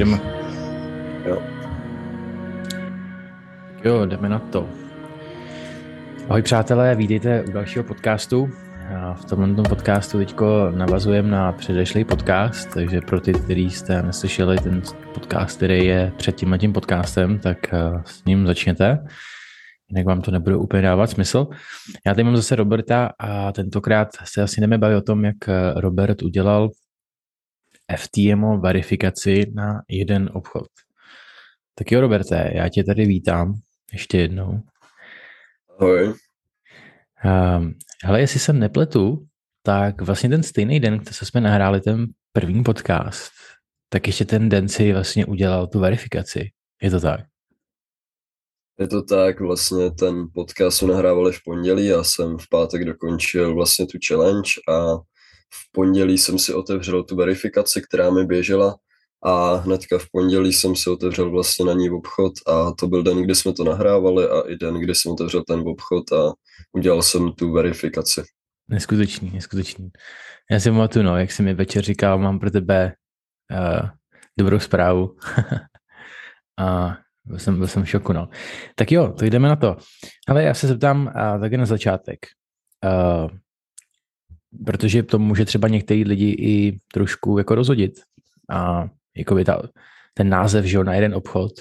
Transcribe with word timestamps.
jdeme. 0.00 0.20
Jo. 1.26 1.42
Jo, 3.84 4.06
jdeme 4.06 4.28
na 4.28 4.38
to. 4.38 4.68
Ahoj 6.28 6.42
přátelé, 6.42 6.94
vítejte 6.94 7.42
u 7.42 7.52
dalšího 7.52 7.84
podcastu. 7.84 8.50
V 9.14 9.24
tomhle 9.24 9.62
podcastu 9.68 10.18
teď 10.18 10.34
navazujeme 10.74 11.30
na 11.30 11.52
předešlý 11.52 12.04
podcast, 12.04 12.74
takže 12.74 13.00
pro 13.00 13.20
ty, 13.20 13.32
kteří 13.32 13.70
jste 13.70 14.02
neslyšeli 14.02 14.58
ten 14.58 14.82
podcast, 15.14 15.56
který 15.56 15.86
je 15.86 16.12
před 16.16 16.36
tím 16.36 16.58
tím 16.58 16.72
podcastem, 16.72 17.38
tak 17.38 17.74
eh, 17.74 18.02
s 18.04 18.24
ním 18.24 18.46
začněte. 18.46 18.98
Jinak 19.90 20.06
vám 20.06 20.20
to 20.20 20.30
nebude 20.30 20.56
úplně 20.56 20.82
dávat 20.82 21.10
smysl. 21.10 21.46
Já 22.06 22.14
tady 22.14 22.24
mám 22.24 22.36
zase 22.36 22.56
Roberta 22.56 23.10
a 23.18 23.52
tentokrát 23.52 24.08
se 24.24 24.42
asi 24.42 24.60
jdeme 24.60 24.78
bavit 24.78 24.96
o 24.96 25.02
tom, 25.02 25.24
jak 25.24 25.48
eh, 25.48 25.72
Robert 25.76 26.22
udělal 26.22 26.70
FTMO 27.96 28.58
verifikaci 28.58 29.46
na 29.54 29.82
jeden 29.88 30.30
obchod. 30.32 30.68
Tak 31.74 31.92
jo, 31.92 32.00
Roberte, 32.00 32.50
já 32.54 32.68
tě 32.68 32.84
tady 32.84 33.06
vítám 33.06 33.54
ještě 33.92 34.18
jednou. 34.18 34.60
Ahoj. 35.78 36.14
Um, 37.24 37.74
hele, 38.04 38.20
jestli 38.20 38.40
se 38.40 38.52
nepletu, 38.52 39.26
tak 39.62 40.02
vlastně 40.02 40.28
ten 40.28 40.42
stejný 40.42 40.80
den, 40.80 40.98
kdy 40.98 41.12
jsme 41.12 41.40
nahráli 41.40 41.80
ten 41.80 42.06
první 42.32 42.62
podcast, 42.62 43.32
tak 43.88 44.06
ještě 44.06 44.24
ten 44.24 44.48
den 44.48 44.68
si 44.68 44.92
vlastně 44.92 45.26
udělal 45.26 45.66
tu 45.66 45.80
verifikaci. 45.80 46.50
Je 46.82 46.90
to 46.90 47.00
tak? 47.00 47.20
Je 48.78 48.88
to 48.88 49.02
tak, 49.02 49.40
vlastně 49.40 49.90
ten 49.90 50.26
podcast 50.34 50.78
jsme 50.78 50.88
nahrávali 50.88 51.32
v 51.32 51.42
pondělí, 51.44 51.86
já 51.86 52.04
jsem 52.04 52.38
v 52.38 52.48
pátek 52.50 52.84
dokončil 52.84 53.54
vlastně 53.54 53.86
tu 53.86 53.98
challenge 54.08 54.50
a 54.68 54.96
v 55.54 55.72
pondělí 55.72 56.18
jsem 56.18 56.38
si 56.38 56.54
otevřel 56.54 57.02
tu 57.02 57.16
verifikaci, 57.16 57.82
která 57.82 58.10
mi 58.10 58.24
běžela 58.24 58.76
a 59.24 59.54
hnedka 59.54 59.98
v 59.98 60.06
pondělí 60.12 60.52
jsem 60.52 60.76
si 60.76 60.90
otevřel 60.90 61.30
vlastně 61.30 61.64
na 61.64 61.72
ní 61.72 61.90
obchod 61.90 62.32
a 62.46 62.72
to 62.72 62.86
byl 62.86 63.02
den, 63.02 63.22
kdy 63.22 63.34
jsme 63.34 63.52
to 63.52 63.64
nahrávali 63.64 64.28
a 64.28 64.40
i 64.40 64.56
den, 64.56 64.74
kdy 64.74 64.94
jsem 64.94 65.12
otevřel 65.12 65.42
ten 65.46 65.60
obchod 65.60 66.12
a 66.12 66.32
udělal 66.72 67.02
jsem 67.02 67.32
tu 67.32 67.52
verifikaci. 67.52 68.22
Neskutečný, 68.68 69.30
neskutečný. 69.30 69.90
Já 70.50 70.60
si 70.60 70.70
pamatuju, 70.70 71.04
no, 71.04 71.18
jak 71.18 71.32
jsi 71.32 71.42
mi 71.42 71.54
večer 71.54 71.82
říkal, 71.82 72.18
mám 72.18 72.38
pro 72.38 72.50
tebe 72.50 72.92
uh, 73.52 73.88
dobrou 74.38 74.58
zprávu. 74.58 75.16
a 76.58 76.96
byl 77.24 77.38
jsem, 77.38 77.58
byl 77.58 77.66
jsem 77.66 77.84
v 77.84 77.88
šoku, 77.88 78.12
no. 78.12 78.28
Tak 78.74 78.92
jo, 78.92 79.12
to 79.18 79.24
jdeme 79.24 79.48
na 79.48 79.56
to. 79.56 79.76
Ale 80.28 80.42
já 80.42 80.54
se 80.54 80.66
zeptám 80.66 81.06
uh, 81.06 81.40
taky 81.40 81.56
na 81.56 81.66
začátek. 81.66 82.18
Uh, 82.84 83.30
protože 84.66 85.02
to 85.02 85.18
může 85.18 85.44
třeba 85.44 85.68
některý 85.68 86.04
lidi 86.04 86.30
i 86.38 86.80
trošku 86.92 87.38
jako 87.38 87.54
rozhodit. 87.54 87.92
A 88.50 88.88
jako 89.16 89.34
by 89.34 89.44
ta, 89.44 89.62
ten 90.14 90.28
název, 90.28 90.64
že 90.64 90.76
jo, 90.76 90.84
na 90.84 90.94
jeden 90.94 91.14
obchod. 91.14 91.52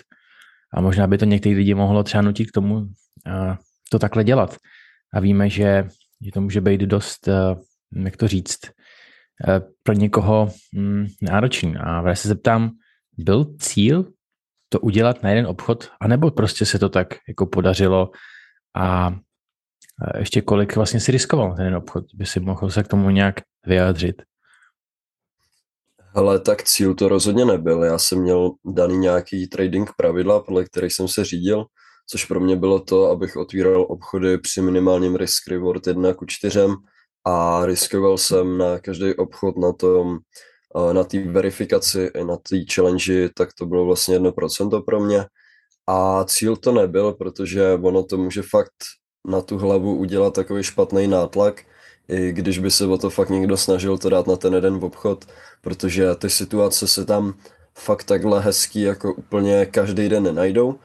A 0.73 0.81
možná 0.81 1.07
by 1.07 1.17
to 1.17 1.25
některý 1.25 1.55
lidi 1.55 1.73
mohlo 1.73 2.03
třeba 2.03 2.21
nutit 2.21 2.49
k 2.49 2.53
tomu 2.53 2.87
a, 3.25 3.57
to 3.91 3.99
takhle 3.99 4.23
dělat. 4.23 4.57
A 5.13 5.19
víme, 5.19 5.49
že, 5.49 5.87
že 6.25 6.31
to 6.31 6.41
může 6.41 6.61
být 6.61 6.81
dost, 6.81 7.29
jak 8.05 8.17
to 8.17 8.27
říct, 8.27 8.59
pro 9.83 9.93
někoho 9.93 10.49
mm, 10.73 11.07
náročný. 11.21 11.77
A 11.77 12.09
já 12.09 12.15
se 12.15 12.27
zeptám, 12.27 12.71
byl 13.17 13.55
cíl 13.59 14.11
to 14.69 14.79
udělat 14.79 15.23
na 15.23 15.29
jeden 15.29 15.47
obchod, 15.47 15.89
anebo 16.01 16.31
prostě 16.31 16.65
se 16.65 16.79
to 16.79 16.89
tak 16.89 17.07
jako 17.27 17.45
podařilo 17.45 18.11
a 18.75 19.15
ještě 20.17 20.41
kolik 20.41 20.75
vlastně 20.75 20.99
si 20.99 21.11
riskoval 21.11 21.55
ten 21.55 21.75
obchod, 21.75 22.05
by 22.13 22.25
si 22.25 22.39
mohl 22.39 22.69
se 22.69 22.83
k 22.83 22.87
tomu 22.87 23.09
nějak 23.09 23.35
vyjádřit? 23.65 24.21
Ale 26.13 26.39
tak 26.39 26.63
cíl 26.63 26.95
to 26.95 27.09
rozhodně 27.09 27.45
nebyl. 27.45 27.83
Já 27.83 27.97
jsem 27.97 28.21
měl 28.21 28.51
daný 28.65 28.97
nějaký 28.97 29.47
trading 29.47 29.89
pravidla, 29.97 30.39
podle 30.39 30.65
kterých 30.65 30.93
jsem 30.93 31.07
se 31.07 31.25
řídil, 31.25 31.65
což 32.07 32.25
pro 32.25 32.39
mě 32.39 32.55
bylo 32.55 32.79
to, 32.79 33.05
abych 33.05 33.35
otvíral 33.35 33.85
obchody 33.89 34.37
při 34.37 34.61
minimálním 34.61 35.15
risk 35.15 35.47
reward 35.47 35.87
1 35.87 36.13
ku 36.13 36.25
4 36.25 36.59
a 37.25 37.65
riskoval 37.65 38.17
jsem 38.17 38.57
na 38.57 38.79
každý 38.79 39.13
obchod 39.13 39.57
na 39.57 39.73
tom, 39.73 40.17
na 40.93 41.03
té 41.03 41.19
verifikaci 41.23 42.11
i 42.15 42.23
na 42.23 42.37
té 42.37 42.57
challenge, 42.73 43.29
tak 43.29 43.49
to 43.53 43.65
bylo 43.65 43.85
vlastně 43.85 44.19
1% 44.19 44.83
pro 44.85 44.99
mě. 44.99 45.25
A 45.87 46.23
cíl 46.23 46.55
to 46.55 46.71
nebyl, 46.71 47.13
protože 47.13 47.73
ono 47.73 48.03
to 48.03 48.17
může 48.17 48.41
fakt 48.41 48.73
na 49.29 49.41
tu 49.41 49.57
hlavu 49.57 49.95
udělat 49.95 50.33
takový 50.33 50.63
špatný 50.63 51.07
nátlak, 51.07 51.61
i 52.09 52.31
když 52.31 52.59
by 52.59 52.71
se 52.71 52.85
o 52.85 52.97
to 52.97 53.09
fakt 53.09 53.29
někdo 53.29 53.57
snažil 53.57 53.97
to 53.97 54.09
dát 54.09 54.27
na 54.27 54.35
ten 54.35 54.53
jeden 54.53 54.79
obchod, 54.81 55.25
protože 55.61 56.15
ty 56.15 56.29
situace 56.29 56.87
se 56.87 57.05
tam 57.05 57.33
fakt 57.75 58.03
takhle 58.03 58.41
hezký 58.41 58.81
jako 58.81 59.13
úplně 59.13 59.65
každý 59.65 60.09
den 60.09 60.23
nenajdou. 60.23 60.75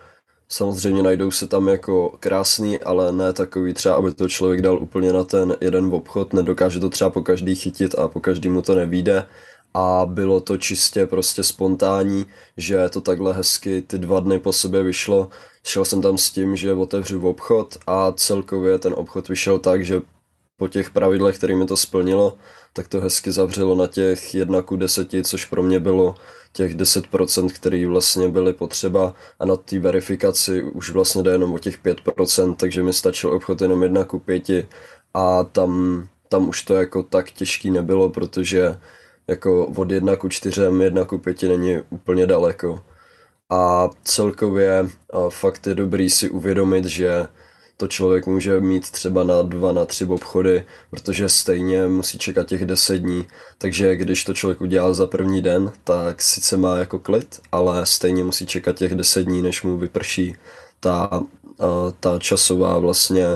Samozřejmě 0.49 1.03
najdou 1.03 1.31
se 1.31 1.47
tam 1.47 1.69
jako 1.69 2.16
krásný, 2.21 2.78
ale 2.78 3.12
ne 3.12 3.33
takový 3.33 3.75
třeba, 3.75 3.94
aby 3.94 4.15
to 4.15 4.28
člověk 4.28 4.62
dal 4.62 4.78
úplně 4.78 5.12
na 5.12 5.25
ten 5.25 5.56
jeden 5.60 5.94
obchod, 5.94 6.33
nedokáže 6.33 6.81
to 6.81 6.91
třeba 6.91 7.10
po 7.10 7.22
každý 7.22 7.54
chytit 7.54 7.94
a 7.94 8.09
po 8.09 8.21
každý 8.21 8.49
mu 8.49 8.62
to 8.62 8.75
nevíde 8.75 9.27
a 9.75 10.07
bylo 10.07 10.41
to 10.41 10.57
čistě 10.57 11.07
prostě 11.07 11.43
spontánní, 11.43 12.27
že 12.57 12.89
to 12.89 13.01
takhle 13.01 13.33
hezky 13.33 13.83
ty 13.83 13.99
dva 13.99 14.21
dny 14.21 14.39
po 14.39 14.53
sobě 14.53 14.83
vyšlo. 14.83 15.29
Šel 15.65 15.85
jsem 15.85 16.03
tam 16.03 16.19
s 16.19 16.31
tím, 16.31 16.57
že 16.57 16.75
otevřu 16.75 17.29
obchod 17.29 17.79
a 17.87 18.13
celkově 18.13 18.79
ten 18.79 18.95
obchod 18.97 19.29
vyšel 19.29 19.59
tak, 19.59 19.84
že 19.84 20.03
po 20.57 20.69
těch 20.69 20.91
pravidlech, 20.91 21.37
kterými 21.39 21.67
to 21.67 21.77
splnilo, 21.77 22.37
tak 22.73 22.89
to 22.89 23.01
hezky 23.01 23.33
zavřelo 23.33 23.75
na 23.75 23.87
těch 23.87 24.34
1 24.34 24.63
ku 24.63 24.77
10, 24.77 25.09
což 25.25 25.45
pro 25.45 25.63
mě 25.63 25.81
bylo 25.81 26.15
těch 26.53 26.77
10%, 26.77 27.51
který 27.51 27.87
vlastně 27.87 28.29
byly 28.29 28.53
potřeba 28.53 29.15
a 29.39 29.47
na 29.47 29.57
té 29.57 29.79
verifikaci 29.79 30.63
už 30.63 30.91
vlastně 30.91 31.23
jde 31.23 31.31
jenom 31.31 31.55
o 31.55 31.59
těch 31.59 31.83
5%, 31.83 32.57
takže 32.57 32.83
mi 32.83 32.93
stačil 32.93 33.31
obchod 33.31 33.61
jenom 33.63 33.83
1 33.83 34.05
ku 34.05 34.19
5 34.19 34.67
a 35.15 35.45
tam, 35.45 36.09
tam 36.29 36.49
už 36.49 36.63
to 36.63 36.75
jako 36.75 37.03
tak 37.03 37.31
těžký 37.31 37.71
nebylo, 37.71 38.11
protože 38.11 38.79
jako 39.29 39.67
od 39.67 39.91
1 39.91 40.17
ku 40.17 40.29
4, 40.29 40.61
1 40.83 41.05
ku 41.05 41.19
5 41.19 41.43
není 41.43 41.83
úplně 41.91 42.27
daleko. 42.27 42.85
A 43.51 43.91
celkově 44.05 44.89
a 45.12 45.31
fakt 45.31 45.67
je 45.67 45.75
dobrý 45.75 46.11
si 46.11 46.31
uvědomit, 46.31 46.85
že 46.85 47.27
to 47.77 47.89
člověk 47.89 48.27
může 48.27 48.61
mít 48.61 48.91
třeba 48.91 49.25
na 49.25 49.43
dva, 49.43 49.73
na 49.73 49.84
tři 49.84 50.05
obchody, 50.05 50.65
protože 50.91 51.29
stejně 51.29 51.87
musí 51.87 52.19
čekat 52.19 52.47
těch 52.47 52.65
deset 52.65 52.99
dní. 52.99 53.27
Takže 53.59 53.97
když 53.97 54.25
to 54.25 54.34
člověk 54.34 54.61
udělá 54.61 54.95
za 54.95 55.07
první 55.07 55.43
den, 55.43 55.73
tak 55.84 56.23
sice 56.23 56.57
má 56.57 56.77
jako 56.77 56.99
klid, 56.99 57.41
ale 57.53 57.87
stejně 57.87 58.25
musí 58.25 58.47
čekat 58.47 58.77
těch 58.77 58.95
deset 58.95 59.23
dní, 59.23 59.43
než 59.43 59.63
mu 59.63 59.79
vyprší 59.79 60.37
ta, 60.81 61.23
ta 62.01 62.19
časová 62.19 62.79
vlastně 62.79 63.27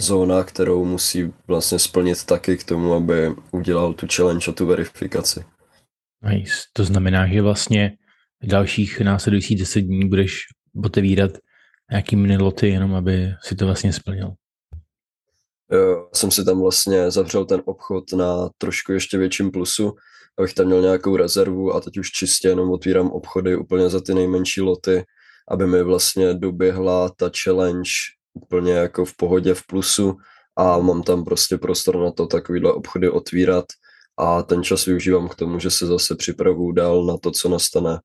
zóna, 0.00 0.44
kterou 0.44 0.84
musí 0.84 1.32
vlastně 1.46 1.78
splnit 1.78 2.24
taky 2.24 2.56
k 2.56 2.64
tomu, 2.64 2.92
aby 2.92 3.34
udělal 3.50 3.94
tu 3.94 4.06
challenge 4.12 4.50
a 4.50 4.54
tu 4.54 4.66
verifikaci. 4.66 5.44
Nice. 6.22 6.54
To 6.72 6.84
znamená, 6.84 7.26
že 7.26 7.42
vlastně 7.42 7.98
dalších 8.42 9.00
následujících 9.00 9.58
deset 9.58 9.80
dní 9.80 10.08
budeš 10.08 10.42
otevírat 10.84 11.30
nějaký 11.90 12.16
miniloty, 12.16 12.68
jenom 12.68 12.94
aby 12.94 13.34
si 13.42 13.56
to 13.56 13.66
vlastně 13.66 13.92
splnil. 13.92 14.32
Jo, 15.72 16.08
jsem 16.14 16.30
si 16.30 16.44
tam 16.44 16.60
vlastně 16.60 17.10
zavřel 17.10 17.44
ten 17.44 17.62
obchod 17.64 18.12
na 18.12 18.48
trošku 18.58 18.92
ještě 18.92 19.18
větším 19.18 19.50
plusu, 19.50 19.94
abych 20.38 20.54
tam 20.54 20.66
měl 20.66 20.82
nějakou 20.82 21.16
rezervu 21.16 21.74
a 21.74 21.80
teď 21.80 21.98
už 21.98 22.10
čistě 22.10 22.48
jenom 22.48 22.70
otvírám 22.70 23.10
obchody 23.10 23.56
úplně 23.56 23.88
za 23.88 24.00
ty 24.00 24.14
nejmenší 24.14 24.60
loty, 24.60 25.04
aby 25.48 25.66
mi 25.66 25.82
vlastně 25.82 26.34
doběhla 26.34 27.08
ta 27.08 27.30
challenge 27.44 27.90
úplně 28.36 28.72
jako 28.72 29.04
v 29.04 29.16
pohodě 29.16 29.54
v 29.54 29.66
plusu 29.66 30.16
a 30.56 30.78
mám 30.78 31.02
tam 31.02 31.24
prostě 31.24 31.58
prostor 31.58 31.96
na 31.96 32.10
to 32.10 32.26
takovýhle 32.26 32.72
obchody 32.72 33.10
otvírat 33.10 33.64
a 34.18 34.42
ten 34.42 34.62
čas 34.62 34.84
využívám 34.84 35.28
k 35.28 35.34
tomu, 35.34 35.58
že 35.58 35.70
se 35.70 35.86
zase 35.86 36.16
připravu 36.16 36.72
dál 36.72 37.04
na 37.04 37.16
to, 37.16 37.30
co 37.30 37.48
nastane 37.48 37.98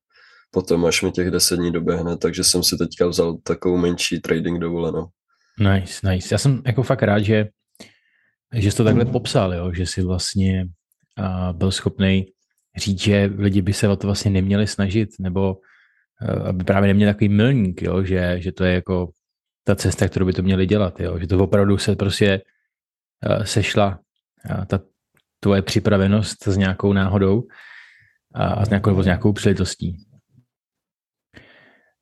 potom, 0.50 0.84
až 0.84 1.02
mi 1.02 1.12
těch 1.12 1.30
deset 1.30 1.56
dní 1.56 1.72
doběhne, 1.72 2.16
takže 2.16 2.44
jsem 2.44 2.62
si 2.62 2.76
teďka 2.76 3.06
vzal 3.06 3.36
takovou 3.42 3.76
menší 3.76 4.20
trading 4.20 4.60
dovolenou. 4.60 5.06
Nice, 5.58 6.10
nice. 6.10 6.34
Já 6.34 6.38
jsem 6.38 6.62
jako 6.66 6.82
fakt 6.82 7.02
rád, 7.02 7.20
že, 7.20 7.48
že 8.54 8.70
jsi 8.70 8.76
to 8.76 8.84
takhle 8.84 9.04
popsal, 9.04 9.54
jo? 9.54 9.72
že 9.72 9.86
jsi 9.86 10.02
vlastně 10.02 10.68
uh, 11.18 11.56
byl 11.56 11.70
schopný 11.70 12.26
říct, 12.76 13.00
že 13.00 13.30
lidi 13.36 13.62
by 13.62 13.72
se 13.72 13.88
o 13.88 13.96
to 13.96 14.06
vlastně 14.06 14.30
neměli 14.30 14.66
snažit, 14.66 15.08
nebo 15.20 15.56
uh, 16.28 16.48
aby 16.48 16.64
právě 16.64 16.88
neměli 16.88 17.12
takový 17.12 17.28
milník, 17.28 17.82
jo? 17.82 18.02
Že, 18.02 18.36
že 18.40 18.52
to 18.52 18.64
je 18.64 18.74
jako 18.74 19.08
ta 19.64 19.74
cesta, 19.74 20.08
kterou 20.08 20.26
by 20.26 20.32
to 20.32 20.42
měli 20.42 20.66
dělat, 20.66 21.00
jo? 21.00 21.18
že 21.18 21.26
to 21.26 21.38
opravdu 21.38 21.78
se 21.78 21.96
prostě 21.96 22.42
uh, 23.26 23.44
sešla 23.44 24.00
uh, 24.50 24.64
ta 24.64 24.80
tvoje 25.40 25.62
připravenost 25.62 26.48
s 26.48 26.56
nějakou 26.56 26.92
náhodou 26.92 27.42
a, 28.34 28.66
s 28.66 28.68
nějakou, 28.68 28.90
nebo 28.90 29.02
s 29.02 29.06
nějakou 29.06 29.32
příležitostí. 29.32 29.96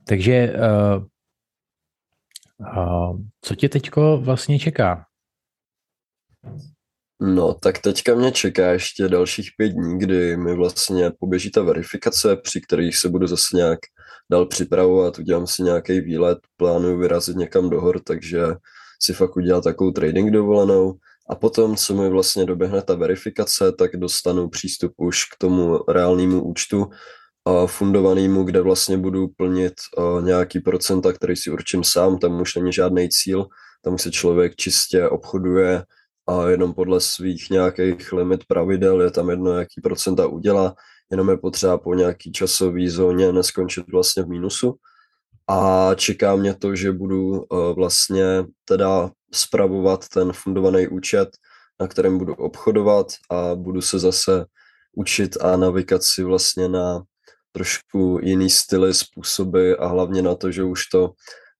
Takže 0.06 0.52
uh, 0.52 1.04
uh, 2.76 3.20
co 3.40 3.54
tě 3.54 3.68
teďko 3.68 4.20
vlastně 4.20 4.58
čeká? 4.58 5.06
No, 7.20 7.54
tak 7.54 7.78
teďka 7.78 8.14
mě 8.14 8.32
čeká 8.32 8.72
ještě 8.72 9.08
dalších 9.08 9.50
pět 9.56 9.68
dní, 9.68 9.98
kdy 9.98 10.36
mi 10.36 10.54
vlastně 10.54 11.10
poběží 11.10 11.50
ta 11.50 11.62
verifikace, 11.62 12.36
při 12.36 12.60
kterých 12.60 12.96
se 12.96 13.08
budu 13.08 13.26
zase 13.26 13.56
nějak 13.56 13.78
dál 14.30 14.46
připravovat, 14.46 15.18
udělám 15.18 15.46
si 15.46 15.62
nějaký 15.62 16.00
výlet, 16.00 16.38
plánuju 16.56 16.98
vyrazit 16.98 17.36
někam 17.36 17.70
do 17.70 17.80
hor, 17.80 18.00
takže 18.00 18.42
si 19.02 19.12
fakt 19.12 19.36
udělat 19.36 19.64
takovou 19.64 19.90
trading 19.90 20.30
dovolenou. 20.30 20.94
A 21.30 21.34
potom, 21.34 21.76
co 21.76 21.94
mi 21.94 22.08
vlastně 22.08 22.44
doběhne 22.44 22.82
ta 22.82 22.94
verifikace, 22.94 23.72
tak 23.72 23.96
dostanu 23.96 24.48
přístup 24.48 24.92
už 24.96 25.24
k 25.24 25.38
tomu 25.38 25.78
reálnému 25.88 26.44
účtu, 26.44 26.86
fundovanému, 27.66 28.44
kde 28.44 28.60
vlastně 28.60 28.98
budu 28.98 29.28
plnit 29.28 29.74
nějaký 30.20 30.60
procenta, 30.60 31.12
který 31.12 31.36
si 31.36 31.50
určím 31.50 31.84
sám, 31.84 32.18
tam 32.18 32.40
už 32.40 32.54
není 32.54 32.72
žádný 32.72 33.08
cíl, 33.08 33.46
tam 33.82 33.98
se 33.98 34.10
člověk 34.10 34.56
čistě 34.56 35.08
obchoduje 35.08 35.84
a 36.28 36.48
jenom 36.48 36.74
podle 36.74 37.00
svých 37.00 37.50
nějakých 37.50 38.12
limit 38.12 38.44
pravidel 38.44 39.02
je 39.02 39.10
tam 39.10 39.30
jedno, 39.30 39.52
jaký 39.52 39.80
procenta 39.80 40.26
udělá, 40.26 40.74
jenom 41.10 41.30
je 41.30 41.36
potřeba 41.36 41.78
po 41.78 41.94
nějaký 41.94 42.32
časový 42.32 42.88
zóně 42.88 43.32
neskončit 43.32 43.84
vlastně 43.92 44.22
v 44.22 44.28
mínusu. 44.28 44.74
A 45.48 45.90
čeká 45.94 46.36
mě 46.36 46.54
to, 46.54 46.76
že 46.76 46.92
budu 46.92 47.44
vlastně 47.76 48.44
teda 48.64 49.10
spravovat 49.32 50.08
ten 50.08 50.32
fundovaný 50.32 50.88
účet, 50.88 51.28
na 51.80 51.88
kterém 51.88 52.18
budu 52.18 52.34
obchodovat 52.34 53.06
a 53.30 53.54
budu 53.54 53.80
se 53.80 53.98
zase 53.98 54.44
učit 54.96 55.36
a 55.40 55.56
navykat 55.56 56.02
si 56.02 56.22
vlastně 56.22 56.68
na 56.68 57.02
trošku 57.52 58.18
jiný 58.22 58.50
styly, 58.50 58.94
způsoby 58.94 59.72
a 59.78 59.86
hlavně 59.86 60.22
na 60.22 60.34
to, 60.34 60.50
že 60.50 60.62
už 60.62 60.86
to 60.86 61.10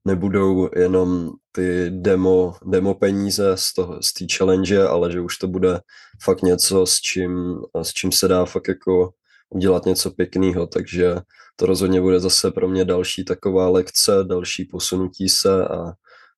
nebudou 0.05 0.69
jenom 0.76 1.31
ty 1.53 1.91
demo, 1.91 2.55
demo 2.64 2.94
peníze 2.94 3.53
z, 3.55 3.75
toho, 3.75 4.03
z 4.03 4.12
té 4.12 4.25
challenge, 4.37 4.87
ale 4.87 5.12
že 5.12 5.20
už 5.20 5.38
to 5.38 5.49
bude 5.49 5.81
fakt 6.23 6.43
něco, 6.43 6.87
s 6.87 7.00
čím, 7.00 7.56
s 7.82 7.93
čím 7.93 8.12
se 8.12 8.29
dá 8.29 8.44
fakt 8.44 8.69
jako 8.69 9.11
udělat 9.50 9.87
něco 9.87 10.11
pěkného, 10.11 10.67
takže 10.67 11.14
to 11.56 11.67
rozhodně 11.67 12.00
bude 12.00 12.20
zase 12.20 12.50
pro 12.50 12.69
mě 12.69 12.85
další 12.85 13.25
taková 13.25 13.69
lekce, 13.69 14.12
další 14.25 14.64
posunutí 14.64 15.29
se 15.29 15.69
a 15.69 15.93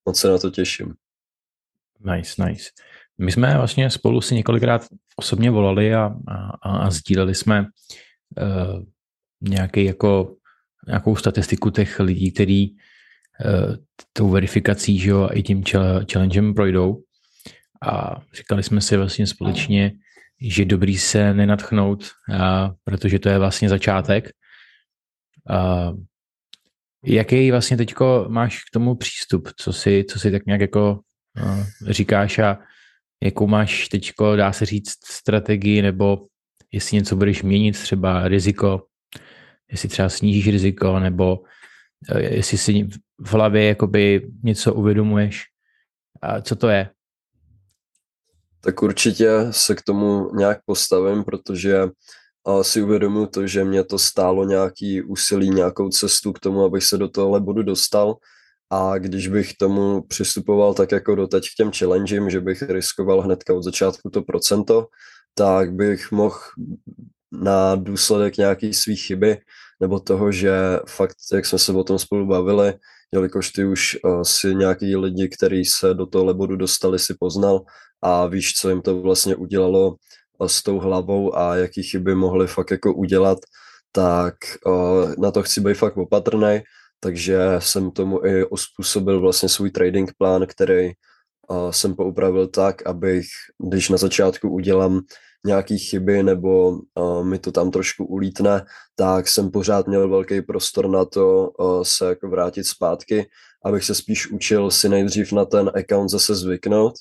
moc 0.04 0.18
se 0.18 0.28
na 0.28 0.38
to 0.38 0.50
těším. 0.50 0.94
Nice, 2.00 2.44
nice. 2.44 2.70
My 3.18 3.32
jsme 3.32 3.56
vlastně 3.56 3.90
spolu 3.90 4.20
si 4.20 4.34
několikrát 4.34 4.86
osobně 5.16 5.50
volali 5.50 5.94
a, 5.94 6.14
a, 6.62 6.76
a 6.76 6.90
sdíleli 6.90 7.34
jsme 7.34 7.60
uh, 7.60 8.82
nějaký 9.40 9.84
jako, 9.84 10.36
nějakou 10.86 11.16
statistiku 11.16 11.70
těch 11.70 12.00
lidí, 12.00 12.32
který 12.32 12.70
uh, 12.70 12.76
tou 14.12 14.28
verifikací 14.30 14.98
že 14.98 15.10
jo, 15.10 15.22
a 15.22 15.32
i 15.32 15.42
tím 15.42 15.64
challengem 16.12 16.54
projdou. 16.54 17.02
A 17.82 18.20
říkali 18.34 18.62
jsme 18.62 18.80
si 18.80 18.96
vlastně 18.96 19.26
společně, 19.26 19.92
že 20.50 20.64
dobrý 20.64 20.98
se 20.98 21.34
nenatchnout, 21.34 22.04
protože 22.84 23.18
to 23.18 23.28
je 23.28 23.38
vlastně 23.38 23.68
začátek. 23.68 24.30
A, 25.50 25.90
jaký 27.04 27.50
vlastně 27.50 27.76
teďko 27.76 28.26
máš 28.28 28.58
k 28.58 28.70
tomu 28.72 28.94
přístup? 28.94 29.48
Co 29.56 29.72
si, 29.72 30.04
co 30.10 30.18
si 30.18 30.30
tak 30.30 30.46
nějak 30.46 30.60
jako 30.60 31.00
a, 31.42 31.66
říkáš 31.90 32.38
a 32.38 32.58
jakou 33.22 33.46
máš 33.46 33.88
teďko, 33.88 34.36
dá 34.36 34.52
se 34.52 34.66
říct, 34.66 35.06
strategii, 35.06 35.82
nebo 35.82 36.26
jestli 36.72 36.96
něco 36.96 37.16
budeš 37.16 37.42
měnit, 37.42 37.72
třeba 37.72 38.28
riziko, 38.28 38.86
jestli 39.70 39.88
třeba 39.88 40.08
snížíš 40.08 40.48
riziko, 40.48 40.98
nebo 40.98 41.38
e, 42.08 42.22
jestli 42.22 42.58
si 42.58 42.88
v 43.18 43.32
hlavě 43.32 43.64
jakoby 43.64 44.30
něco 44.42 44.74
uvědomuješ. 44.74 45.44
A 46.22 46.40
co 46.40 46.56
to 46.56 46.68
je? 46.68 46.90
Tak 48.64 48.82
určitě 48.82 49.30
se 49.50 49.74
k 49.74 49.82
tomu 49.82 50.34
nějak 50.34 50.58
postavím, 50.64 51.24
protože 51.24 51.88
si 52.62 52.82
uvědomuji 52.82 53.26
to, 53.26 53.46
že 53.46 53.64
mě 53.64 53.84
to 53.84 53.98
stálo 53.98 54.44
nějaký 54.44 55.02
úsilí, 55.02 55.50
nějakou 55.50 55.88
cestu 55.88 56.32
k 56.32 56.38
tomu, 56.40 56.64
abych 56.64 56.84
se 56.84 56.98
do 56.98 57.08
tohle 57.08 57.40
bodu 57.40 57.62
dostal. 57.62 58.14
A 58.70 58.98
když 58.98 59.28
bych 59.28 59.54
tomu 59.54 60.02
přistupoval 60.02 60.74
tak 60.74 60.92
jako 60.92 61.14
doteď 61.14 61.44
k 61.44 61.56
těm 61.56 61.70
challengem, 61.78 62.30
že 62.30 62.40
bych 62.40 62.62
riskoval 62.62 63.20
hnedka 63.20 63.54
od 63.54 63.62
začátku 63.62 64.10
to 64.10 64.22
procento, 64.22 64.86
tak 65.34 65.72
bych 65.72 66.12
mohl 66.12 66.38
na 67.32 67.74
důsledek 67.74 68.36
nějaký 68.36 68.74
svý 68.74 68.96
chyby 68.96 69.38
nebo 69.80 70.00
toho, 70.00 70.32
že 70.32 70.52
fakt, 70.88 71.16
jak 71.32 71.46
jsme 71.46 71.58
se 71.58 71.72
o 71.72 71.84
tom 71.84 71.98
spolu 71.98 72.26
bavili, 72.26 72.74
jelikož 73.12 73.50
ty 73.50 73.64
už 73.64 73.98
uh, 74.04 74.22
si 74.22 74.54
nějaký 74.54 74.96
lidi, 74.96 75.28
kteří 75.28 75.64
se 75.64 75.94
do 75.94 76.06
tohle 76.06 76.34
bodu 76.34 76.56
dostali, 76.56 76.98
si 76.98 77.14
poznal 77.20 77.64
a 78.02 78.26
víš, 78.26 78.54
co 78.54 78.68
jim 78.68 78.82
to 78.82 79.00
vlastně 79.00 79.36
udělalo 79.36 79.96
uh, 80.38 80.46
s 80.46 80.62
tou 80.62 80.78
hlavou 80.78 81.36
a 81.36 81.56
jaký 81.56 81.82
chyby 81.82 82.14
mohli 82.14 82.46
fakt 82.46 82.70
jako 82.70 82.94
udělat, 82.94 83.38
tak 83.92 84.34
uh, 84.66 85.14
na 85.18 85.30
to 85.30 85.42
chci 85.42 85.60
být 85.60 85.74
fakt 85.74 85.96
opatrný, 85.96 86.60
takže 87.00 87.38
jsem 87.58 87.90
tomu 87.90 88.26
i 88.26 88.44
uspůsobil 88.46 89.20
vlastně 89.20 89.48
svůj 89.48 89.70
trading 89.70 90.12
plán, 90.18 90.46
který 90.46 90.90
uh, 91.48 91.70
jsem 91.70 91.94
poupravil 91.94 92.46
tak, 92.46 92.86
abych, 92.86 93.26
když 93.58 93.88
na 93.88 93.96
začátku 93.96 94.50
udělám 94.50 95.00
nějaký 95.46 95.78
chyby 95.78 96.22
nebo 96.22 96.70
uh, 96.70 97.24
mi 97.24 97.38
to 97.38 97.52
tam 97.52 97.70
trošku 97.70 98.04
ulítne, 98.04 98.64
tak 98.96 99.28
jsem 99.28 99.50
pořád 99.50 99.86
měl 99.86 100.08
velký 100.08 100.42
prostor 100.42 100.88
na 100.88 101.04
to 101.04 101.48
uh, 101.48 101.82
se 101.82 102.06
jako 102.06 102.28
vrátit 102.28 102.64
zpátky, 102.64 103.26
abych 103.64 103.84
se 103.84 103.94
spíš 103.94 104.30
učil 104.30 104.70
si 104.70 104.88
nejdřív 104.88 105.32
na 105.32 105.44
ten 105.44 105.70
account 105.74 106.10
zase 106.10 106.34
zvyknout 106.34 106.94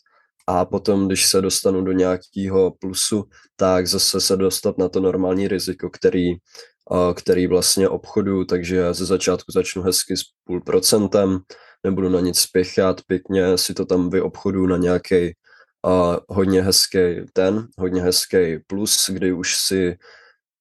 a 0.48 0.66
potom, 0.66 1.08
když 1.08 1.28
se 1.28 1.42
dostanu 1.42 1.82
do 1.82 1.92
nějakého 1.92 2.72
plusu, 2.72 3.24
tak 3.56 3.88
zase 3.88 4.22
se 4.22 4.38
dostat 4.38 4.78
na 4.78 4.90
to 4.90 5.00
normální 5.00 5.48
riziko, 5.48 5.90
který, 5.90 6.32
uh, 6.32 7.14
který 7.14 7.48
vlastně 7.48 7.90
obchodu, 7.90 8.46
takže 8.46 8.94
ze 8.94 9.06
začátku 9.06 9.52
začnu 9.52 9.82
hezky 9.82 10.18
s 10.18 10.22
půl 10.44 10.62
procentem, 10.62 11.40
nebudu 11.84 12.10
na 12.10 12.20
nic 12.20 12.40
spěchat, 12.40 13.02
pěkně 13.08 13.58
si 13.58 13.74
to 13.74 13.86
tam 13.86 14.10
vyobchodu 14.10 14.68
na 14.68 14.78
nějaký 14.78 15.34
a 15.86 16.18
hodně 16.30 16.62
hezký 16.62 16.98
ten, 17.34 17.68
hodně 17.78 18.02
hezký 18.02 18.60
plus, 18.68 19.10
kdy 19.10 19.34
už 19.34 19.56
si 19.56 19.98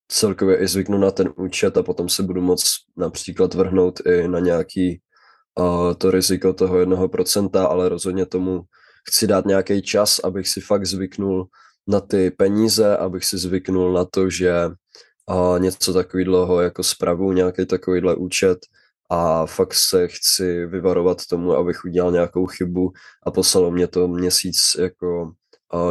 celkově 0.08 0.56
i 0.56 0.68
zvyknu 0.68 0.98
na 0.98 1.10
ten 1.10 1.32
účet 1.36 1.76
a 1.76 1.82
potom 1.82 2.08
se 2.08 2.22
budu 2.22 2.40
moct 2.40 2.66
například 2.96 3.54
vrhnout 3.54 4.00
i 4.06 4.28
na 4.28 4.38
nějaký 4.38 5.00
uh, 5.58 5.94
to 5.94 6.10
riziko 6.10 6.52
toho 6.52 6.78
jednoho 6.78 7.08
procenta, 7.08 7.66
ale 7.66 7.88
rozhodně 7.88 8.26
tomu 8.26 8.62
chci 9.08 9.26
dát 9.26 9.46
nějaký 9.46 9.82
čas, 9.82 10.18
abych 10.18 10.48
si 10.48 10.60
fakt 10.60 10.86
zvyknul 10.86 11.48
na 11.86 12.00
ty 12.00 12.30
peníze, 12.30 12.96
abych 12.96 13.24
si 13.24 13.38
zvyknul 13.38 13.92
na 13.92 14.04
to, 14.04 14.30
že 14.30 14.66
uh, 15.30 15.58
něco 15.58 15.92
takového 15.92 16.60
jako 16.60 16.82
spravu, 16.82 17.32
nějaký 17.32 17.66
takovýhle 17.66 18.14
účet 18.14 18.58
a 19.10 19.46
fakt 19.46 19.74
se 19.74 20.08
chci 20.08 20.66
vyvarovat 20.66 21.26
tomu, 21.26 21.52
abych 21.52 21.84
udělal 21.84 22.12
nějakou 22.12 22.46
chybu 22.46 22.92
a 23.26 23.30
poslalo 23.30 23.70
mě 23.70 23.86
to 23.86 24.08
měsíc 24.08 24.56
jako 24.78 25.32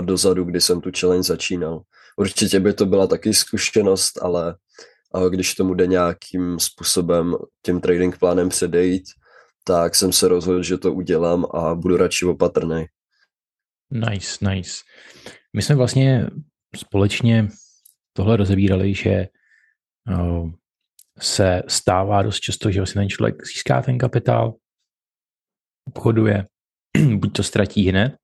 dozadu, 0.02 0.44
kdy 0.44 0.62
jsem 0.62 0.82
tu 0.82 0.92
challenge 1.00 1.24
začínal. 1.24 1.82
Určitě 2.18 2.60
by 2.60 2.74
to 2.74 2.86
byla 2.86 3.08
taky 3.08 3.34
zkušenost, 3.34 4.24
ale 4.24 4.56
když 5.30 5.56
tomu 5.56 5.74
jde 5.74 5.88
nějakým 5.88 6.60
způsobem 6.60 7.36
tím 7.66 7.82
trading 7.82 8.18
plánem 8.18 8.50
předejít, 8.50 9.04
tak 9.64 9.96
jsem 9.96 10.14
se 10.14 10.28
rozhodl, 10.28 10.64
že 10.64 10.78
to 10.78 10.94
udělám 10.94 11.46
a 11.54 11.76
budu 11.76 11.98
radši 11.98 12.26
opatrný. 12.26 12.86
Nice, 13.92 14.46
nice. 14.50 14.72
My 15.54 15.62
jsme 15.62 15.76
vlastně 15.76 16.30
společně 16.76 17.48
tohle 18.14 18.38
rozebírali, 18.38 18.94
že 18.94 19.28
se 21.22 21.64
stává 21.68 22.22
dost 22.22 22.40
často, 22.40 22.72
že 22.72 22.80
vlastně 22.80 23.02
ten 23.02 23.10
člověk 23.10 23.46
získá 23.46 23.82
ten 23.82 23.98
kapitál, 23.98 24.56
obchoduje, 25.88 26.48
buď 27.16 27.34
to 27.34 27.44
ztratí 27.44 27.90
hned, 27.90 28.16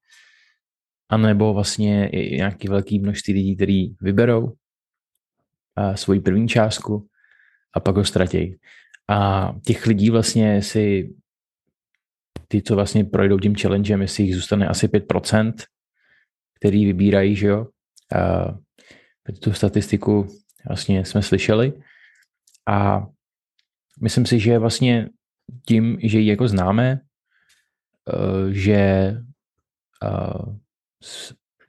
anebo 1.10 1.54
vlastně 1.54 2.10
nějaký 2.14 2.68
velký 2.68 3.00
množství 3.00 3.34
lidí, 3.34 3.56
kteří 3.56 3.96
vyberou 4.02 4.54
svoji 5.96 6.20
první 6.20 6.48
částku 6.48 7.08
a 7.74 7.80
pak 7.80 7.96
ho 7.96 8.06
ztratí. 8.06 8.60
A 9.10 9.52
těch 9.66 9.86
lidí 9.86 10.10
vlastně 10.10 10.62
si 10.62 11.16
ty, 12.48 12.62
co 12.62 12.76
vlastně 12.76 13.04
projdou 13.04 13.40
tím 13.40 13.56
challengem, 13.56 14.02
jestli 14.02 14.24
jich 14.24 14.36
zůstane 14.36 14.68
asi 14.68 14.88
5%, 14.88 15.54
který 16.60 16.86
vybírají, 16.86 17.36
že 17.36 17.48
jo. 17.48 17.68
A 18.16 19.34
tu 19.40 19.54
statistiku 19.54 20.28
vlastně 20.68 21.06
jsme 21.06 21.22
slyšeli. 21.22 21.74
A 22.68 23.08
myslím 24.02 24.26
si, 24.26 24.40
že 24.40 24.60
vlastně 24.60 25.10
tím, 25.68 25.98
že 26.04 26.20
ji 26.20 26.28
jako 26.28 26.48
známe, 26.48 27.00
eh, 28.10 28.54
že, 28.54 28.74
eh, 30.04 30.56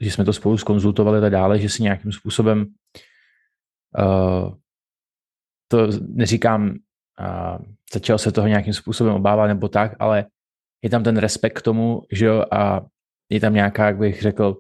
že 0.01 0.11
jsme 0.11 0.25
to 0.25 0.33
spolu 0.33 0.59
skonzultovali 0.59 1.21
tak 1.21 1.33
dále, 1.33 1.59
že 1.59 1.69
si 1.69 1.83
nějakým 1.83 2.13
způsobem 2.13 2.67
eh, 3.99 4.51
to 5.69 5.89
neříkám, 6.01 6.75
začal 7.95 8.19
se 8.19 8.33
toho 8.33 8.47
nějakým 8.47 8.73
způsobem 8.73 9.15
obávat 9.15 9.47
nebo 9.47 9.69
tak, 9.69 9.97
ale 9.99 10.27
je 10.83 10.91
tam 10.91 11.03
ten 11.03 11.17
respekt 11.17 11.59
k 11.59 11.63
tomu, 11.63 12.03
že 12.13 12.27
jo, 12.27 12.45
a 12.53 12.81
je 13.31 13.41
tam 13.41 13.55
nějaká, 13.55 13.87
jak 13.87 13.99
bych 13.99 14.23
řekl, 14.23 14.57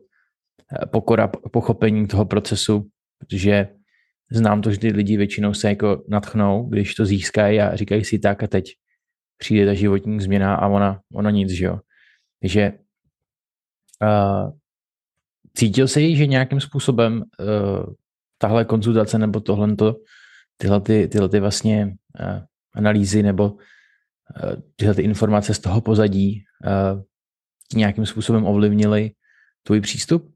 pokora, 0.90 1.28
pochopení 1.28 2.06
toho 2.06 2.24
procesu, 2.24 2.90
protože 3.18 3.68
znám 4.30 4.62
to, 4.62 4.70
že 4.70 4.78
ty 4.78 4.92
lidi 4.92 5.16
většinou 5.16 5.54
se 5.54 5.68
jako 5.68 6.04
natchnou, 6.08 6.68
když 6.68 6.94
to 6.94 7.06
získají 7.06 7.60
a 7.60 7.76
říkají 7.76 8.04
si 8.04 8.18
tak 8.18 8.42
a 8.42 8.46
teď 8.46 8.64
přijde 9.38 9.66
ta 9.66 9.74
životní 9.74 10.20
změna 10.20 10.54
a 10.54 10.68
ona, 10.68 11.00
ona 11.12 11.30
nic, 11.30 11.50
že 11.50 11.64
jo. 11.64 11.80
Takže 12.40 12.72
uh, 14.02 14.50
cítil 15.54 15.88
jsi, 15.88 16.16
že 16.16 16.26
nějakým 16.26 16.60
způsobem 16.60 17.22
uh, 17.22 17.94
tahle 18.38 18.64
konzultace 18.64 19.18
nebo 19.18 19.40
tohle 19.40 19.76
tyhle, 20.56 20.80
ty, 20.80 21.08
tyhle 21.08 21.28
ty 21.28 21.40
vlastně 21.40 21.96
uh, 22.20 22.42
analýzy 22.74 23.22
nebo 23.22 23.50
uh, 23.50 23.60
tyhle 24.76 24.94
ty 24.94 25.02
informace 25.02 25.54
z 25.54 25.58
toho 25.58 25.80
pozadí 25.80 26.44
uh, 26.66 27.02
nějakým 27.74 28.06
způsobem 28.06 28.46
ovlivnily 28.46 29.10
tvůj 29.62 29.80
přístup? 29.80 30.35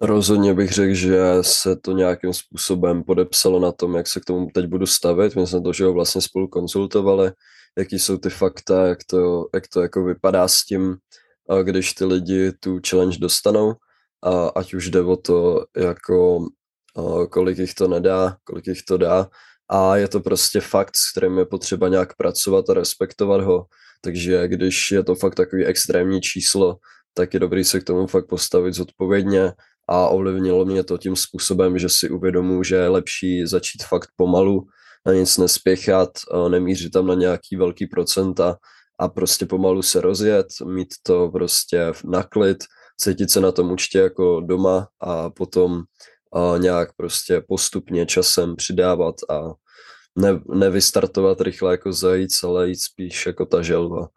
Rozhodně 0.00 0.54
bych 0.54 0.72
řekl, 0.72 0.94
že 0.94 1.18
se 1.40 1.76
to 1.76 1.92
nějakým 1.92 2.32
způsobem 2.32 3.04
podepsalo 3.04 3.60
na 3.60 3.72
tom, 3.72 3.94
jak 3.94 4.06
se 4.06 4.20
k 4.20 4.24
tomu 4.24 4.48
teď 4.54 4.66
budu 4.66 4.86
stavit. 4.86 5.36
My 5.36 5.46
jsme 5.46 5.60
to, 5.60 5.72
že 5.72 5.84
ho 5.84 5.92
vlastně 5.92 6.20
spolu 6.20 6.48
konzultovali, 6.48 7.32
jaký 7.78 7.98
jsou 7.98 8.16
ty 8.16 8.30
fakta, 8.30 8.86
jak 8.86 8.98
to, 9.10 9.46
jak 9.54 9.68
to 9.68 9.82
jako 9.82 10.04
vypadá 10.04 10.48
s 10.48 10.64
tím, 10.64 10.96
když 11.62 11.92
ty 11.92 12.04
lidi 12.04 12.52
tu 12.60 12.80
challenge 12.88 13.18
dostanou, 13.18 13.74
a 14.22 14.48
ať 14.48 14.74
už 14.74 14.90
jde 14.90 15.00
o 15.00 15.16
to, 15.16 15.64
jako 15.76 16.46
kolik 17.30 17.58
jich 17.58 17.74
to 17.74 17.88
nedá, 17.88 18.36
kolik 18.44 18.66
jich 18.66 18.82
to 18.82 18.96
dá. 18.96 19.28
A 19.68 19.96
je 19.96 20.08
to 20.08 20.20
prostě 20.20 20.60
fakt, 20.60 20.96
s 20.96 21.12
kterým 21.12 21.38
je 21.38 21.46
potřeba 21.46 21.88
nějak 21.88 22.16
pracovat 22.16 22.70
a 22.70 22.74
respektovat 22.74 23.40
ho. 23.40 23.66
Takže 24.00 24.48
když 24.48 24.90
je 24.92 25.04
to 25.04 25.14
fakt 25.14 25.34
takový 25.34 25.64
extrémní 25.64 26.20
číslo, 26.20 26.76
tak 27.14 27.34
je 27.34 27.40
dobrý 27.40 27.64
se 27.64 27.80
k 27.80 27.84
tomu 27.84 28.06
fakt 28.06 28.26
postavit 28.26 28.74
zodpovědně 28.74 29.52
a 29.88 30.08
ovlivnilo 30.08 30.64
mě 30.64 30.84
to 30.84 30.98
tím 30.98 31.16
způsobem, 31.16 31.78
že 31.78 31.88
si 31.88 32.10
uvědomuji, 32.10 32.62
že 32.62 32.76
je 32.76 32.88
lepší 32.88 33.46
začít 33.46 33.82
fakt 33.82 34.08
pomalu, 34.16 34.66
na 35.06 35.12
nic 35.12 35.38
nespěchat, 35.38 36.10
nemířit 36.48 36.92
tam 36.92 37.06
na 37.06 37.14
nějaký 37.14 37.56
velký 37.56 37.86
procenta 37.86 38.56
a 38.98 39.08
prostě 39.08 39.46
pomalu 39.46 39.82
se 39.82 40.00
rozjet, 40.00 40.46
mít 40.64 40.88
to 41.02 41.28
prostě 41.28 41.92
na 42.04 42.22
klid, 42.22 42.64
cítit 43.00 43.30
se 43.30 43.40
na 43.40 43.52
tom 43.52 43.70
určitě 43.70 43.98
jako 43.98 44.40
doma 44.40 44.88
a 45.00 45.30
potom 45.30 45.82
nějak 46.58 46.88
prostě 46.96 47.42
postupně 47.48 48.06
časem 48.06 48.56
přidávat 48.56 49.14
a 49.30 49.40
ne, 50.16 50.40
nevystartovat 50.54 51.40
rychle 51.40 51.70
jako 51.72 51.92
zajíc, 51.92 52.42
ale 52.44 52.68
jít 52.68 52.82
spíš 52.82 53.26
jako 53.26 53.46
ta 53.46 53.62
želva. 53.62 54.08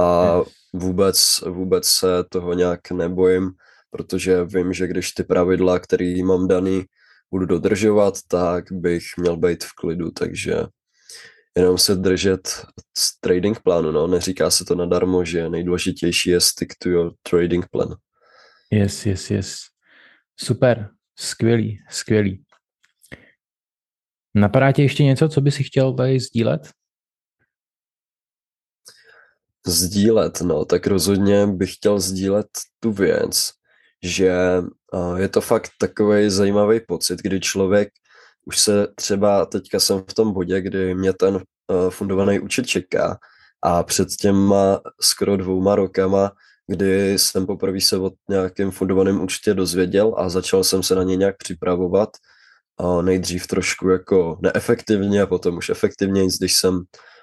A 0.00 0.40
vůbec, 0.72 1.40
vůbec 1.46 1.86
se 1.86 2.24
toho 2.28 2.54
nějak 2.54 2.90
nebojím, 2.90 3.50
protože 3.94 4.44
vím, 4.44 4.72
že 4.72 4.86
když 4.86 5.12
ty 5.12 5.24
pravidla, 5.24 5.78
které 5.78 6.22
mám 6.24 6.48
daný, 6.48 6.84
budu 7.30 7.46
dodržovat, 7.46 8.14
tak 8.28 8.64
bych 8.72 9.02
měl 9.16 9.36
být 9.36 9.64
v 9.64 9.72
klidu, 9.72 10.10
takže 10.10 10.56
jenom 11.56 11.78
se 11.78 11.94
držet 11.94 12.66
trading 13.20 13.60
plánu, 13.60 13.92
no. 13.92 14.06
Neříká 14.06 14.50
se 14.50 14.64
to 14.64 14.74
nadarmo, 14.74 15.24
že 15.24 15.48
nejdůležitější 15.48 16.30
je 16.30 16.40
stick 16.40 16.74
to 16.78 16.88
your 16.88 17.14
trading 17.30 17.66
plan. 17.68 17.94
Yes, 18.70 19.06
yes, 19.06 19.30
yes. 19.30 19.58
Super, 20.40 20.90
skvělý, 21.18 21.78
skvělý. 21.90 22.44
Napadá 24.34 24.72
tě 24.72 24.82
ještě 24.82 25.04
něco, 25.04 25.28
co 25.28 25.40
by 25.40 25.50
si 25.50 25.64
chtěl 25.64 25.94
tady 25.94 26.20
sdílet? 26.20 26.70
Sdílet, 29.66 30.40
no, 30.40 30.64
tak 30.64 30.86
rozhodně 30.86 31.46
bych 31.46 31.74
chtěl 31.74 32.00
sdílet 32.00 32.46
tu 32.80 32.92
věc, 32.92 33.52
že 34.04 34.32
je 35.16 35.28
to 35.28 35.40
fakt 35.40 35.70
takový 35.78 36.30
zajímavý 36.30 36.80
pocit, 36.88 37.22
kdy 37.22 37.40
člověk 37.40 37.88
už 38.46 38.60
se 38.60 38.86
třeba, 38.94 39.46
teďka 39.46 39.80
jsem 39.80 40.04
v 40.10 40.14
tom 40.14 40.32
bodě, 40.32 40.60
kdy 40.60 40.94
mě 40.94 41.12
ten 41.12 41.42
fundovaný 41.88 42.40
účet 42.40 42.66
čeká 42.66 43.18
a 43.62 43.82
před 43.82 44.08
těma 44.08 44.80
skoro 45.00 45.36
dvouma 45.36 45.74
rokama, 45.74 46.32
kdy 46.66 47.18
jsem 47.18 47.46
poprvé 47.46 47.80
se 47.80 47.98
o 47.98 48.10
nějakém 48.28 48.70
fundovaném 48.70 49.22
účtě 49.22 49.54
dozvěděl 49.54 50.14
a 50.16 50.28
začal 50.28 50.64
jsem 50.64 50.82
se 50.82 50.94
na 50.94 51.02
ně 51.02 51.16
nějak 51.16 51.36
připravovat, 51.36 52.08
nejdřív 53.02 53.46
trošku 53.46 53.88
jako 53.88 54.38
neefektivně 54.42 55.22
a 55.22 55.26
potom 55.26 55.56
už 55.56 55.70
efektivně, 55.70 56.26
když 56.38 56.56
jsem 56.56 56.82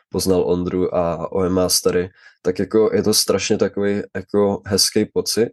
poznal 0.09 0.43
Ondru 0.47 0.95
a 0.95 1.31
OM 1.31 1.53
Mastery, 1.53 2.09
tak 2.41 2.59
jako 2.59 2.89
je 2.93 3.03
to 3.03 3.13
strašně 3.13 3.57
takový 3.57 4.01
jako 4.15 4.61
hezký 4.65 5.05
pocit, 5.05 5.49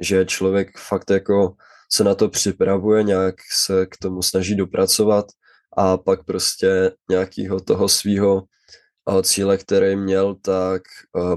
že 0.00 0.24
člověk 0.24 0.78
fakt 0.78 1.10
jako 1.10 1.54
se 1.92 2.04
na 2.04 2.14
to 2.14 2.28
připravuje, 2.28 3.02
nějak 3.02 3.34
se 3.52 3.86
k 3.86 3.96
tomu 3.96 4.22
snaží 4.22 4.54
dopracovat 4.54 5.26
a 5.76 5.96
pak 5.98 6.24
prostě 6.24 6.92
nějakého 7.10 7.60
toho 7.60 7.88
svého 7.88 8.42
cíle, 9.22 9.58
který 9.58 9.96
měl, 9.96 10.34
tak 10.34 10.82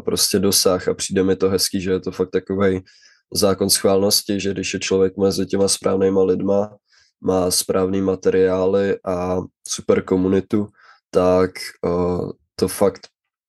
prostě 0.05 0.39
dosah 0.39 0.87
a 0.87 0.93
přijde 0.93 1.23
mi 1.23 1.35
to 1.35 1.49
hezký, 1.49 1.81
že 1.81 1.91
je 1.91 1.99
to 1.99 2.11
fakt 2.11 2.29
takový 2.29 2.83
zákon 3.33 3.69
schválnosti, 3.69 4.39
že 4.39 4.51
když 4.51 4.73
je 4.73 4.79
člověk 4.79 5.17
mezi 5.17 5.45
těma 5.45 5.67
správnýma 5.67 6.23
lidma, 6.23 6.77
má 7.21 7.51
správný 7.51 8.01
materiály 8.01 8.99
a 9.05 9.37
super 9.67 10.03
komunitu, 10.03 10.67
tak 11.11 11.51
to 12.55 12.67
fakt 12.67 13.07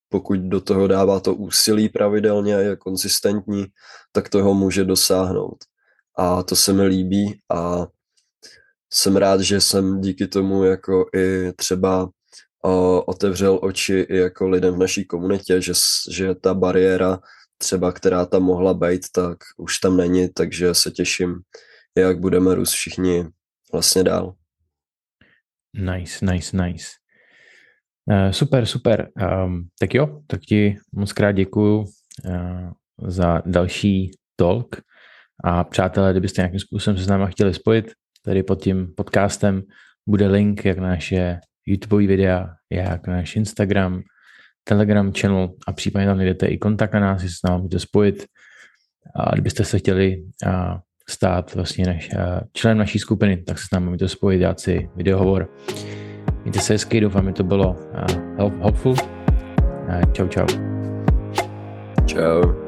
pokud 0.08 0.40
do 0.40 0.60
toho 0.60 0.86
dává 0.86 1.20
to 1.20 1.34
úsilí 1.34 1.88
pravidelně 1.88 2.56
a 2.56 2.58
je 2.58 2.76
konzistentní, 2.76 3.66
tak 4.12 4.28
toho 4.28 4.54
může 4.54 4.84
dosáhnout. 4.84 5.58
A 6.18 6.42
to 6.42 6.56
se 6.56 6.72
mi 6.72 6.86
líbí 6.86 7.40
a 7.52 7.86
jsem 8.92 9.16
rád, 9.16 9.40
že 9.40 9.60
jsem 9.60 10.00
díky 10.00 10.26
tomu 10.26 10.64
jako 10.64 11.06
i 11.16 11.52
třeba 11.52 12.10
o, 12.64 13.02
otevřel 13.02 13.58
oči 13.62 14.06
i 14.08 14.16
jako 14.16 14.48
lidem 14.48 14.74
v 14.74 14.78
naší 14.78 15.04
komunitě, 15.04 15.62
že, 15.62 15.72
že 16.10 16.34
ta 16.34 16.54
bariéra 16.54 17.20
třeba, 17.58 17.92
která 17.92 18.26
tam 18.26 18.42
mohla 18.42 18.74
být, 18.74 19.02
tak 19.12 19.38
už 19.56 19.78
tam 19.78 19.96
není, 19.96 20.28
takže 20.28 20.74
se 20.74 20.90
těším, 20.90 21.34
jak 21.96 22.20
budeme 22.20 22.54
růst 22.54 22.72
všichni 22.72 23.24
vlastně 23.72 24.04
dál. 24.04 24.34
Nice, 25.74 26.26
nice, 26.26 26.56
nice. 26.56 26.88
Uh, 28.10 28.30
super, 28.30 28.66
super. 28.66 29.08
Um, 29.44 29.68
tak 29.80 29.94
jo, 29.94 30.20
tak 30.26 30.40
ti 30.40 30.76
moc 30.92 31.12
krát 31.12 31.32
děkuju 31.32 31.78
uh, 31.78 32.70
za 33.06 33.42
další 33.46 34.10
talk 34.36 34.76
a 35.44 35.64
přátelé, 35.64 36.10
kdybyste 36.12 36.42
nějakým 36.42 36.60
způsobem 36.60 36.98
se 36.98 37.04
s 37.04 37.08
náma 37.08 37.26
chtěli 37.26 37.54
spojit, 37.54 37.92
tady 38.24 38.42
pod 38.42 38.62
tím 38.62 38.94
podcastem 38.96 39.62
bude 40.08 40.26
link 40.26 40.64
jak 40.64 40.78
na 40.78 40.88
naše 40.88 41.38
YouTube 41.66 42.06
videa, 42.06 42.46
jak 42.70 43.06
náš 43.06 43.36
Instagram, 43.36 44.02
Telegram 44.64 45.12
channel 45.12 45.48
a 45.66 45.72
případně 45.72 46.06
tam 46.06 46.16
najdete 46.16 46.46
i 46.46 46.58
kontakt 46.58 46.92
na 46.92 47.00
nás, 47.00 47.22
jestli 47.22 47.34
se 47.34 47.38
s 47.38 47.50
námi 47.50 47.62
můžete 47.62 47.78
spojit. 47.78 48.26
A 49.16 49.32
kdybyste 49.32 49.64
se 49.64 49.78
chtěli 49.78 50.24
uh, 50.46 50.52
stát 51.08 51.54
vlastně 51.54 51.86
naš, 51.86 52.10
členem 52.52 52.78
naší 52.78 52.98
skupiny, 52.98 53.36
tak 53.36 53.58
se 53.58 53.66
s 53.66 53.70
námi 53.72 53.86
můžete 53.86 54.08
spojit, 54.08 54.38
dát 54.38 54.60
si 54.60 54.90
videohovor. 54.96 55.50
Mějte 56.44 56.60
se 56.60 56.72
hezky, 56.72 57.00
doufám, 57.00 57.26
že 57.26 57.32
to 57.32 57.44
bylo 57.44 57.76
uh, 58.40 58.52
helpful. 58.62 58.92
Uh, 58.92 60.12
čau, 60.12 60.28
čau. 60.28 60.46
Čau. 62.06 62.67